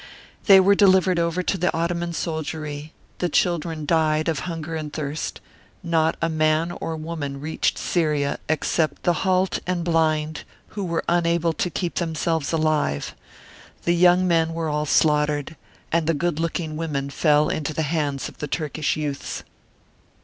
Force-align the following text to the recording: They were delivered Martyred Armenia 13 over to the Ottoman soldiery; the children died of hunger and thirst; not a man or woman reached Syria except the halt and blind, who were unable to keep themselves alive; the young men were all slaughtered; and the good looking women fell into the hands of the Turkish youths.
They 0.45 0.59
were 0.59 0.73
delivered 0.73 1.19
Martyred 1.19 1.19
Armenia 1.23 1.33
13 1.35 1.41
over 1.41 1.43
to 1.43 1.57
the 1.59 1.77
Ottoman 1.77 2.13
soldiery; 2.13 2.93
the 3.19 3.29
children 3.29 3.85
died 3.85 4.27
of 4.29 4.39
hunger 4.49 4.73
and 4.75 4.91
thirst; 4.91 5.41
not 5.83 6.17
a 6.23 6.27
man 6.27 6.71
or 6.71 6.95
woman 6.95 7.39
reached 7.39 7.77
Syria 7.77 8.39
except 8.49 9.03
the 9.03 9.13
halt 9.21 9.59
and 9.67 9.83
blind, 9.83 10.43
who 10.69 10.83
were 10.83 11.03
unable 11.07 11.53
to 11.53 11.69
keep 11.69 11.93
themselves 11.97 12.51
alive; 12.51 13.13
the 13.83 13.93
young 13.93 14.27
men 14.27 14.55
were 14.55 14.69
all 14.69 14.87
slaughtered; 14.87 15.55
and 15.91 16.07
the 16.07 16.15
good 16.15 16.39
looking 16.39 16.77
women 16.77 17.11
fell 17.11 17.49
into 17.49 17.71
the 17.71 17.83
hands 17.83 18.27
of 18.27 18.39
the 18.39 18.47
Turkish 18.47 18.97
youths. 18.97 19.43